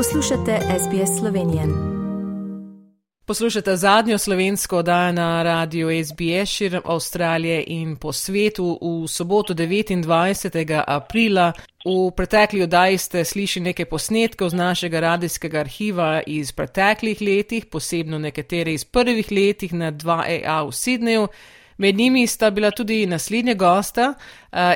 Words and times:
Poslušate 0.00 0.58
SBS 0.78 1.18
Slovenijo. 1.18 1.62
Poslušate 3.26 3.76
zadnjo 3.76 4.18
slovensko 4.18 4.76
oddajo 4.76 5.12
na 5.12 5.42
radiju 5.42 5.88
SBS 6.04 6.50
širom 6.50 6.82
Avstralije 6.84 7.64
in 7.66 7.96
po 7.96 8.12
svetu 8.12 8.78
v 8.82 9.08
soboto 9.08 9.54
29. 9.54 10.82
aprila. 10.86 11.52
V 11.84 12.16
pretekli 12.16 12.62
oddaji 12.62 12.98
ste 12.98 13.24
slišali 13.24 13.64
nekaj 13.64 13.84
posnetkov 13.84 14.48
z 14.48 14.54
našega 14.54 15.00
radijskega 15.00 15.58
arhiva 15.58 16.22
iz 16.26 16.52
preteklih 16.52 17.20
letih, 17.20 17.66
posebno 17.66 18.18
nekatere 18.18 18.72
iz 18.72 18.84
prvih 18.84 19.32
letih 19.32 19.72
na 19.72 19.92
2EA 19.92 20.64
v 20.66 20.70
Sydneyju. 20.70 21.26
Med 21.80 21.96
njimi 21.96 22.26
sta 22.26 22.50
bila 22.50 22.70
tudi 22.70 23.06
naslednja 23.06 23.54
gosta. 23.54 24.14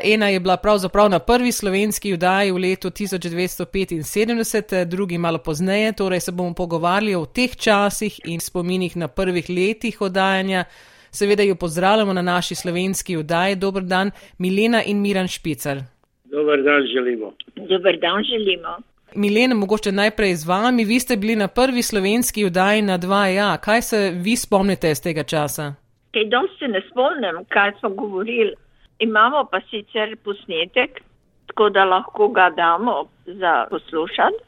Ena 0.04 0.28
je 0.28 0.40
bila 0.40 0.56
pravzaprav 0.56 1.10
na 1.10 1.18
prvi 1.18 1.52
slovenski 1.52 2.12
vdaji 2.12 2.52
v 2.52 2.56
letu 2.56 2.90
1975, 2.90 4.84
drugi 4.84 5.18
malo 5.18 5.38
pozneje, 5.38 5.92
torej 5.92 6.20
se 6.20 6.32
bomo 6.32 6.54
pogovarjali 6.54 7.14
o 7.14 7.26
teh 7.26 7.56
časih 7.56 8.20
in 8.24 8.40
spominih 8.40 8.96
na 8.96 9.08
prvih 9.08 9.50
letih 9.50 10.00
oddajanja. 10.00 10.64
Seveda 11.10 11.42
jo 11.42 11.54
pozdravljamo 11.54 12.12
na 12.12 12.22
naši 12.22 12.54
slovenski 12.54 13.16
vdaji. 13.16 13.56
Dobr 13.56 13.82
dan, 13.82 14.10
Milena 14.38 14.82
in 14.82 15.00
Miran 15.00 15.28
Špicar. 15.28 15.82
Dobar 16.24 16.62
dan 16.62 16.82
želimo. 16.94 17.32
Dobar 17.56 17.96
dan 18.00 18.24
želimo. 18.24 18.78
Milena, 19.14 19.54
mogoče 19.54 19.92
najprej 19.92 20.34
z 20.34 20.46
vami. 20.46 20.84
Vi 20.84 21.00
ste 21.00 21.16
bili 21.16 21.36
na 21.36 21.48
prvi 21.48 21.82
slovenski 21.82 22.44
vdaji 22.44 22.82
na 22.82 22.98
2Ja. 22.98 23.56
Kaj 23.56 23.82
se 23.82 24.10
vi 24.10 24.36
spomnite 24.36 24.90
iz 24.90 25.02
tega 25.02 25.22
časa? 25.22 25.74
Kaj 26.14 26.28
dosti 26.30 26.68
ne 26.70 26.80
spomnim, 26.90 27.42
kaj 27.48 27.72
smo 27.78 27.90
govorili. 27.98 28.54
Imamo 28.98 29.44
pa 29.50 29.60
sicer 29.70 30.16
posnetek, 30.24 31.00
tako 31.46 31.68
da 31.70 31.84
lahko 31.84 32.28
ga 32.28 32.50
damo 32.50 33.04
za 33.26 33.66
poslušati. 33.70 34.42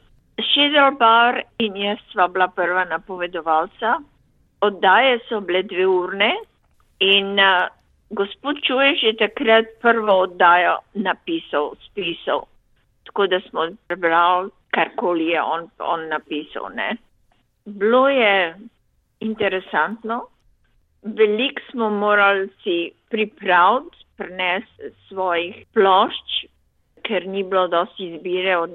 Šedelbar 0.53 1.41
in 1.59 1.77
jaz 1.77 1.97
sva 2.11 2.27
bila 2.27 2.47
prva 2.47 2.85
napovedovalca. 2.85 3.97
Oddaje 4.61 5.19
so 5.29 5.39
bile 5.41 5.63
dve 5.63 5.87
urne 5.87 6.31
in 6.99 7.39
uh, 7.39 7.67
gospod 8.09 8.61
Čuješ 8.67 9.03
je 9.03 9.15
takrat 9.17 9.65
prvo 9.81 10.19
oddajo 10.21 10.77
napisal, 10.93 11.73
spisal. 11.89 12.45
Tako 13.05 13.27
da 13.27 13.39
smo 13.49 13.67
prebrali, 13.87 14.49
karkoli 14.71 15.27
je 15.27 15.41
on, 15.41 15.69
on 15.79 16.07
napisal. 16.07 16.69
Ne. 16.75 16.95
Bilo 17.65 18.09
je 18.09 18.55
interesantno, 19.19 20.27
veliko 21.15 21.61
smo 21.71 21.89
morali 21.89 22.49
si 22.63 22.91
pripraviti, 23.09 23.97
prenesti 24.17 24.91
svojih 25.07 25.55
plošč, 25.73 26.45
ker 27.07 27.27
ni 27.27 27.43
bilo 27.43 27.67
dosti 27.67 28.07
izbire, 28.07 28.57
od 28.57 28.71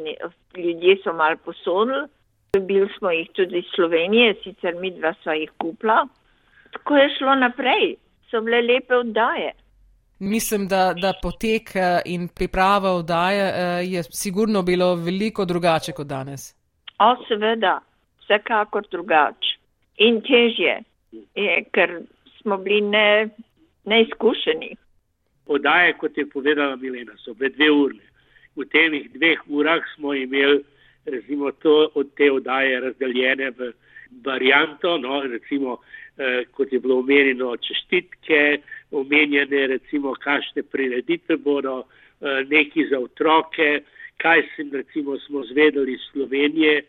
ljudje 0.56 0.97
so 1.05 1.12
mal 1.12 1.36
posodili. 1.44 2.06
Dobili 2.53 2.88
smo 2.98 3.10
jih 3.10 3.28
tudi 3.33 3.58
iz 3.58 3.64
Slovenije, 3.75 4.34
sicer 4.44 4.75
mi 4.80 4.91
dva 4.91 5.14
sva 5.22 5.34
jih 5.34 5.50
kupla. 5.58 6.06
Tako 6.72 6.97
je 6.97 7.14
šlo 7.19 7.34
naprej, 7.34 7.97
so 8.30 8.41
bile 8.41 8.62
lepe 8.62 8.97
oddaje. 8.97 9.53
Mislim, 10.19 10.69
da, 10.69 10.94
da 10.94 11.12
potek 11.22 11.70
in 12.05 12.28
priprava 12.28 12.92
oddaje 12.92 13.47
je 13.84 14.03
sigurno 14.03 14.62
bilo 14.62 14.94
veliko 14.94 15.44
drugače 15.44 15.92
kot 15.92 16.06
danes. 16.06 16.55
O, 16.98 17.16
seveda, 17.28 17.80
vsekakor 18.22 18.86
drugače 18.91 19.58
in 19.97 20.20
težje 20.20 20.83
je, 21.34 21.64
ker 21.75 22.00
smo 22.42 22.56
bili 22.56 22.80
ne, 22.80 23.28
neizkušeni. 23.84 24.76
Podaje, 25.46 25.92
kot 25.92 26.18
je 26.18 26.26
povedala 26.30 26.76
Milena, 26.76 27.16
so 27.18 27.34
bile 27.34 27.50
dve 27.50 27.70
urne. 27.70 28.06
V 28.56 28.66
teh 28.68 29.08
dveh 29.14 29.40
urah 29.48 29.82
smo 29.94 30.14
imeli, 30.14 30.62
recimo, 31.06 31.50
to, 31.52 31.90
od 31.94 32.14
te 32.16 32.30
odaje 32.32 32.80
razdeljene 32.80 33.50
v 33.50 33.72
varianto, 34.24 34.98
no, 34.98 35.22
recimo, 35.22 35.78
eh, 36.19 36.44
kot 36.52 36.72
je 36.72 36.81
bilo 36.81 36.98
omenjeno, 36.98 37.56
čestitke, 37.56 38.60
omenjene, 38.91 39.66
recimo, 39.66 40.14
kakšne 40.14 40.62
prireditve 40.62 41.36
bodo, 41.36 41.82
eh, 42.20 42.44
neki 42.48 42.86
za 42.91 43.00
otroke, 43.00 43.82
kaj 44.16 44.42
sem, 44.56 44.70
recimo, 44.72 45.19
smo 45.19 45.44
zvedeli 45.44 45.92
iz 45.92 46.00
Slovenije, 46.12 46.82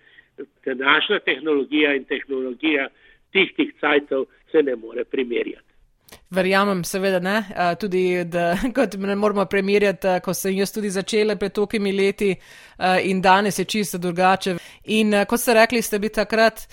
današnja 0.66 1.20
tehnologija 1.20 1.96
in 1.96 2.04
tehnologija 2.06 2.88
tistih 3.34 3.74
cajtov 3.82 4.26
se 4.52 4.64
ne 4.64 4.76
more 4.76 5.06
primerjati. 5.06 5.74
Verjamem, 6.34 6.84
seveda 6.84 7.20
ne. 7.20 7.38
Tudi, 7.80 8.24
da, 8.26 8.54
kot 8.78 8.96
ne 9.00 9.16
moramo 9.16 9.46
primerjati, 9.50 10.20
ko 10.24 10.34
sem 10.34 10.56
jaz 10.58 10.74
tudi 10.74 10.90
začela 10.94 11.36
pred 11.40 11.54
tokimi 11.54 11.94
leti 11.94 12.32
in 13.04 13.22
danes 13.22 13.60
je 13.60 13.66
čisto 13.66 13.98
drugače. 13.98 14.56
In 14.98 15.14
kot 15.30 15.40
ste 15.40 15.58
rekli, 15.58 15.82
ste 15.82 16.00
bili 16.00 16.14
takrat 16.14 16.66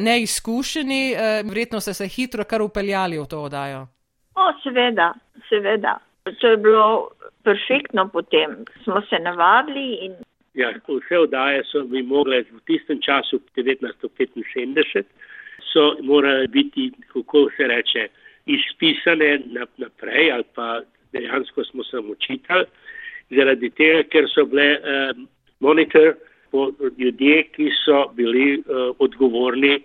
neizkušeni, 0.00 1.02
verjetno 1.48 1.80
ste 1.80 1.94
se 1.94 2.08
hitro 2.08 2.44
kar 2.44 2.62
upeljali 2.62 3.18
v 3.18 3.26
to 3.26 3.42
odajo. 3.48 3.86
O, 4.34 4.50
seveda, 4.62 5.12
seveda. 5.48 5.98
To 6.40 6.48
je 6.48 6.56
bilo 6.56 7.08
perfektno 7.44 8.08
potem. 8.08 8.64
Smo 8.84 9.00
se 9.10 9.18
navadili 9.18 9.98
in. 10.06 10.16
Ja, 10.54 10.70
vse 10.70 11.18
odaje 11.18 11.64
so 11.66 11.82
bi 11.90 12.02
mogle 12.02 12.44
v 12.46 12.60
tistem 12.66 13.00
času 13.02 13.40
1975 13.56 15.02
so 15.72 15.96
morale 16.02 16.46
biti, 16.46 16.90
kako 17.12 17.48
se 17.56 17.66
reče, 17.66 18.08
izpisane 18.46 19.40
naprej 19.76 20.32
ali 20.32 20.44
pa 20.54 20.80
dejansko 21.12 21.64
smo 21.64 21.84
se 21.84 21.98
učitali, 21.98 22.64
zaradi 23.30 23.70
tega, 23.70 24.02
ker 24.12 24.28
so 24.34 24.44
bile 24.44 24.66
eh, 24.72 25.12
monitor 25.60 26.14
ljudje, 26.98 27.42
ki 27.56 27.70
so 27.84 28.08
bili 28.14 28.54
eh, 28.54 28.62
odgovorni 28.98 29.78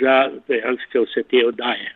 za 0.00 0.30
dejansko 0.48 1.06
vse 1.06 1.22
te 1.30 1.46
oddaje. 1.46 1.94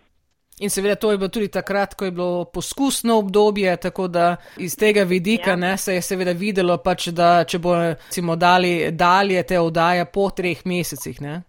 In 0.60 0.70
seveda 0.70 0.94
to 0.94 1.10
je 1.10 1.19
bilo 1.19 1.28
tudi 1.28 1.48
takrat, 1.48 1.94
ko 1.94 2.04
je 2.04 2.10
bilo 2.10 2.44
poskusno 2.44 3.19
obdobje, 3.19 3.76
tako 3.76 4.08
da 4.08 4.37
iz 4.58 4.76
tega 4.76 5.02
vidika 5.02 5.50
ja. 5.50 5.56
ne, 5.56 5.76
se 5.76 5.94
je 5.94 6.02
seveda 6.02 6.32
videlo, 6.32 6.76
pač, 6.84 7.08
da 7.16 7.44
če 7.48 7.58
bo 7.58 7.76
recimo 7.78 8.37
dali 8.37 8.91
dalje 8.92 9.42
te 9.42 9.58
oddaje 9.58 10.04
po 10.12 10.28
treh 10.37 10.60
mesecih. 10.64 11.20
Ne? 11.20 11.41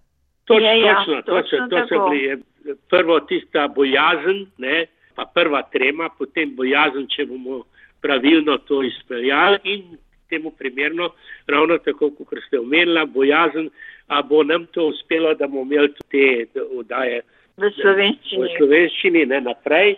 Toč, 0.46 0.62
je, 0.64 0.80
ja, 0.82 0.96
točno, 0.96 1.22
točno, 1.22 1.68
točno, 1.68 1.88
to 1.88 1.88
so 1.88 2.10
bili 2.10 2.42
prvo 2.90 3.20
tista 3.20 3.68
bojazen, 3.68 4.46
ne, 4.58 4.86
pa 5.16 5.26
prva 5.26 5.62
trema, 5.74 6.10
potem 6.18 6.56
bojazen, 6.56 7.08
če 7.08 7.26
bomo 7.26 7.64
pravilno 8.02 8.58
to 8.58 8.82
izpeljali 8.84 9.60
in 9.64 9.98
temu 10.30 10.52
primerno, 10.52 11.12
ravno 11.48 11.78
tako, 11.78 12.10
kot 12.10 12.40
ste 12.48 12.60
omenila, 12.60 13.06
bojazen, 13.06 13.70
a 14.08 14.22
bo 14.22 14.44
nam 14.44 14.66
to 14.72 14.88
uspelo, 14.88 15.34
da 15.36 15.48
bomo 15.48 15.68
imeli 15.68 15.92
te 16.12 16.62
oddaje 16.72 17.22
v 17.58 17.72
slovenščini, 17.76 18.44
v 18.44 18.58
slovenščini 18.58 19.26
ne, 19.32 19.42
naprej. 19.48 19.96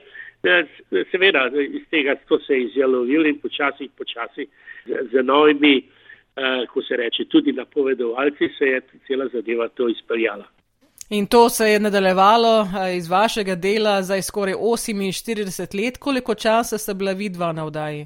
Seveda, 1.11 1.47
iz 1.55 1.85
tega 1.93 2.17
so 2.27 2.39
se 2.43 2.57
izjalovili 2.65 3.31
in 3.31 3.37
počasi, 3.39 3.87
počasi 3.97 4.47
z, 4.85 5.05
z 5.13 5.23
novimi 5.23 5.77
ko 6.73 6.81
se 6.81 6.97
reče, 6.97 7.25
tudi 7.25 7.51
napovedovalci, 7.51 8.49
se 8.57 8.66
je 8.66 8.81
cela 9.07 9.27
zadeva 9.33 9.67
to 9.67 9.89
izpeljala. 9.89 10.45
In 11.09 11.27
to 11.27 11.49
se 11.49 11.66
je 11.66 11.79
nadaljevalo 11.79 12.61
uh, 12.61 12.67
iz 12.97 13.09
vašega 13.09 13.55
dela 13.55 14.01
za 14.01 14.21
skoraj 14.21 14.53
48 14.53 15.83
let. 15.83 15.97
Koliko 15.97 16.35
časa 16.35 16.77
ste 16.77 16.93
bila 16.93 17.11
vidva 17.11 17.51
na 17.51 17.66
vdaji? 17.66 18.05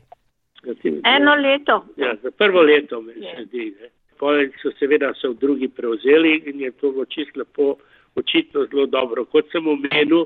Eno 1.18 1.36
leto. 1.36 1.86
Ja, 1.98 2.16
za 2.24 2.32
prvo 2.32 2.62
leto 2.62 3.02
me 3.02 3.14
se 3.14 3.46
zdi. 3.46 3.76
Poleg 4.20 4.52
so 4.62 4.72
seveda 4.80 5.14
so 5.14 5.30
v 5.32 5.38
drugi 5.40 5.68
prevzeli 5.68 6.44
in 6.46 6.60
je 6.60 6.72
to 6.72 7.06
čisto 7.06 7.40
lepo, 7.40 7.76
očitno 8.16 8.66
zelo 8.72 8.86
dobro. 8.86 9.26
Kot 9.26 9.46
sem 9.52 9.68
omenil, 9.68 10.26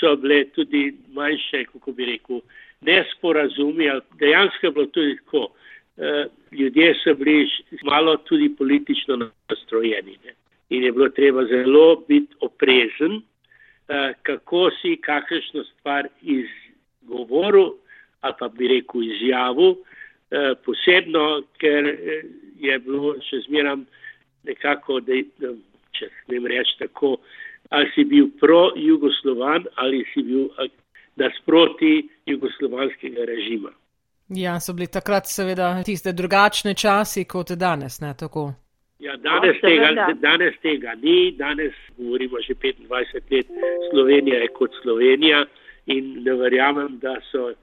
so 0.00 0.16
bile 0.16 0.44
tudi 0.44 0.96
manjše, 1.12 1.64
kako 1.72 1.92
bi 1.92 2.04
rekel, 2.04 2.40
nesporazumi, 2.80 3.90
dejansko 4.18 4.66
je 4.66 4.72
bilo 4.72 4.86
tudi 4.86 5.16
tako. 5.16 5.48
Eh, 5.98 6.26
ljudje 6.52 6.94
so 7.04 7.14
bili 7.14 7.48
malo 7.82 8.16
tudi 8.16 8.56
politično 8.58 9.16
nastrojeni. 9.48 10.18
Ne? 10.24 10.32
In 10.68 10.82
je 10.82 10.92
bilo 10.92 11.08
treba 11.08 11.44
zelo 11.44 12.04
biti 12.08 12.34
oprezen, 12.40 13.22
eh, 13.88 14.12
kako 14.22 14.70
si 14.80 14.96
kakršno 14.96 15.64
stvar 15.64 16.08
izgovoril 16.22 17.70
ali 18.20 18.34
pa 18.38 18.48
bi 18.48 18.68
rekel 18.68 19.02
izjavu, 19.02 19.76
eh, 20.30 20.54
posebno, 20.64 21.42
ker 21.58 21.98
je 22.58 22.78
bilo 22.78 23.14
še 23.22 23.40
zmeram 23.46 23.86
nekako, 24.44 25.00
da, 25.00 25.12
če 25.92 26.08
smem 26.24 26.46
reči 26.46 26.76
tako, 26.78 27.16
ali 27.70 27.90
si 27.94 28.04
bil 28.04 28.28
pro-jugoslovan 28.40 29.64
ali 29.74 30.04
si 30.12 30.22
bil 30.22 30.48
nasproti 31.16 32.08
jugoslovanskega 32.26 33.24
režima. 33.24 33.70
Ja, 34.28 34.60
so 34.60 34.72
bili 34.72 34.86
takrat 34.86 35.26
seveda 35.26 35.82
tiste 35.84 36.12
drugačne 36.12 36.74
časi 36.74 37.24
kot 37.24 37.50
danes, 37.50 38.00
ne 38.00 38.14
tako? 38.18 38.52
Ja, 38.98 39.16
danes, 39.16 39.56
no, 39.62 39.68
tega, 39.68 40.06
danes 40.20 40.54
tega 40.62 40.94
ni, 41.02 41.32
danes 41.38 41.74
govorimo 41.98 42.40
že 42.46 42.54
25 42.54 43.30
let, 43.30 43.46
Slovenija 43.90 44.40
je 44.40 44.48
kot 44.48 44.70
Slovenija 44.82 45.44
in 45.86 46.22
ne 46.24 46.34
verjamem, 46.34 46.98
da 46.98 47.14
so 47.30 47.50
uh, 47.50 47.54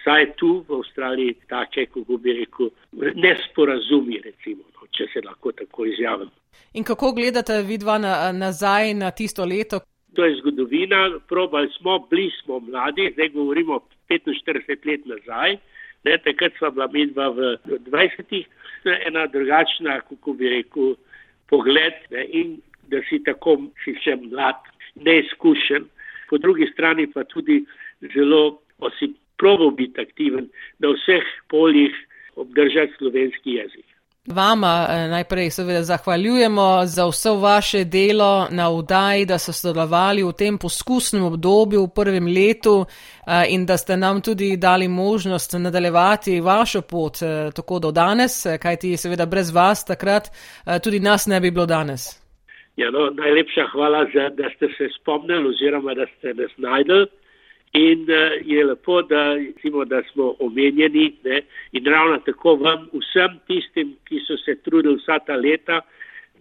vsaj 0.00 0.32
tu 0.36 0.64
v 0.68 0.74
Avstraliji 0.74 1.34
take, 1.48 1.86
kako 1.86 2.16
bi 2.16 2.32
rekel, 2.32 2.68
nesporazumi, 3.14 4.20
recimo, 4.24 4.62
no, 4.74 4.86
če 4.90 5.06
se 5.12 5.22
lahko 5.24 5.52
tako 5.52 5.86
izjavim. 5.86 6.28
In 6.74 6.84
kako 6.84 7.12
gledate 7.12 7.62
vidva 7.62 7.98
na, 7.98 8.32
nazaj 8.32 8.94
na 8.94 9.10
tisto 9.10 9.44
leto? 9.44 9.80
To 10.14 10.24
je 10.24 10.36
zgodovina, 10.40 10.51
probali 11.28 11.68
smo, 11.78 11.98
bili 12.10 12.30
smo 12.42 12.60
mladi, 12.60 13.10
zdaj 13.12 13.28
govorimo 13.28 13.80
45 14.08 14.86
let 14.86 15.06
nazaj, 15.06 15.56
ne, 16.04 16.18
takrat 16.18 16.52
sva 16.58 16.70
bila 16.70 16.88
midva 16.92 17.28
v 17.28 17.56
20-ih, 17.64 18.46
ena 19.06 19.26
drugačna, 19.26 20.00
kako 20.08 20.32
bi 20.32 20.48
rekel, 20.48 20.94
pogled 21.48 21.94
ne, 22.10 22.24
in 22.24 22.60
da 22.88 23.00
si 23.08 23.22
tako, 23.24 23.58
si 23.84 23.94
še 24.04 24.16
mlad, 24.16 24.58
neizkušen, 24.94 25.84
po 26.28 26.38
drugi 26.38 26.66
strani 26.72 27.06
pa 27.12 27.24
tudi 27.24 27.62
zelo 28.14 28.62
osi 28.80 29.12
probo 29.38 29.70
biti 29.70 30.00
aktiven 30.00 30.48
na 30.78 30.92
vseh 30.96 31.24
poljih 31.48 31.94
obdržati 32.36 32.92
slovenski 32.98 33.58
jezik. 33.60 33.91
Vama 34.28 34.86
eh, 34.88 35.08
najprej 35.08 35.50
seveda 35.50 35.82
zahvaljujemo 35.82 36.82
za 36.84 37.06
vse 37.06 37.30
vaše 37.30 37.84
delo 37.84 38.46
na 38.50 38.68
vdaji, 38.70 39.26
da 39.26 39.38
ste 39.38 39.52
sodelovali 39.52 40.22
v 40.22 40.32
tem 40.38 40.58
poskusnem 40.58 41.24
obdobju 41.24 41.82
v 41.82 41.94
prvem 41.94 42.26
letu 42.26 42.84
eh, 42.86 43.50
in 43.50 43.66
da 43.66 43.76
ste 43.76 43.96
nam 43.96 44.20
tudi 44.20 44.56
dali 44.56 44.88
možnost 44.88 45.52
nadaljevati 45.58 46.40
vašo 46.40 46.82
pot 46.82 47.22
eh, 47.22 47.50
tako 47.56 47.78
do 47.78 47.90
danes, 47.90 48.46
kajti 48.62 48.96
seveda 48.96 49.26
brez 49.26 49.50
vas 49.50 49.84
takrat 49.84 50.30
tudi 50.84 51.00
nas 51.00 51.26
ne 51.26 51.40
bi 51.40 51.50
bilo 51.50 51.66
danes. 51.66 52.22
Ja, 52.76 52.90
no, 52.90 53.10
najlepša 53.10 53.66
hvala, 53.72 54.06
za, 54.14 54.28
da 54.28 54.50
ste 54.56 54.66
se 54.78 54.88
spomnili 55.00 55.48
oziroma 55.48 55.94
da 55.94 56.06
ste 56.18 56.34
nas 56.34 56.52
najdeli. 56.56 57.06
In 57.72 58.00
uh, 58.08 58.46
je 58.46 58.64
lepo, 58.64 59.02
da, 59.02 59.34
recimo, 59.34 59.84
da 59.84 60.02
smo 60.12 60.34
omenjeni 60.38 61.16
ne? 61.24 61.42
in 61.72 61.84
ravno 61.84 62.18
tako 62.18 62.54
vam 62.54 62.88
vsem 62.92 63.38
tistim, 63.46 63.96
ki 64.04 64.20
so 64.26 64.36
se 64.36 64.58
trudili 64.60 64.96
vsa 64.96 65.18
ta 65.18 65.36
leta, 65.36 65.80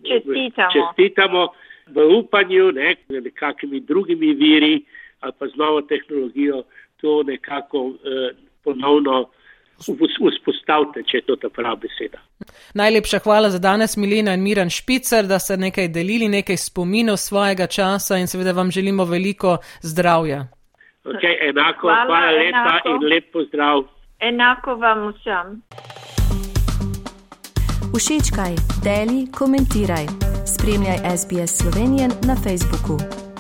čestitamo, 0.03 0.71
čestitamo 0.73 1.47
v 1.87 2.07
upanju, 2.17 2.71
ne, 2.71 2.95
nekakimi 3.09 3.79
drugimi 3.79 4.33
viri 4.33 4.83
ali 5.19 5.33
pa 5.39 5.47
z 5.47 5.55
novo 5.55 5.81
tehnologijo 5.81 6.63
to 7.01 7.23
nekako 7.23 7.79
uh, 7.79 7.95
ponovno 8.63 9.29
vzpostavite, 9.81 11.03
če 11.09 11.17
je 11.17 11.25
to 11.25 11.35
ta 11.41 11.49
prava 11.49 11.75
beseda. 11.75 12.21
Najlepša 12.77 13.19
hvala 13.25 13.49
za 13.49 13.59
danes, 13.59 13.97
Milena 13.97 14.33
in 14.33 14.43
Miran 14.43 14.69
Špicer, 14.69 15.25
da 15.25 15.39
ste 15.39 15.57
nekaj 15.57 15.87
delili, 15.87 16.29
nekaj 16.29 16.57
spominov 16.57 17.17
svojega 17.17 17.67
časa 17.67 18.17
in 18.17 18.27
seveda 18.27 18.51
vam 18.51 18.71
želimo 18.71 19.05
veliko 19.05 19.57
zdravja. 19.81 20.47
Okay, 21.06 21.36
enako, 21.50 21.88
hvala, 21.88 22.06
hvala 22.06 22.31
lepa 22.31 22.57
enako. 22.57 22.89
in 22.89 23.09
lep 23.09 23.31
pozdrav. 23.33 23.83
Enako 24.19 24.75
vam 24.75 25.07
vsem. 25.13 25.62
Všečkaj, 27.98 28.56
deli, 28.83 29.27
komentiraj. 29.39 30.06
Spremljaj 30.53 30.98
SBS 31.18 31.51
Slovenijo 31.62 32.07
na 32.27 32.36
Facebooku. 32.44 33.30